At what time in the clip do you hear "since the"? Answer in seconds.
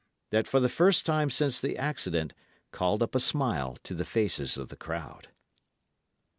1.29-1.77